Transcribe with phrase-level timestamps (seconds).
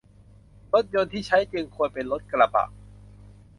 [0.73, 2.67] รถยนต์ที่ใช้จึงควรเป็นรถกระบะ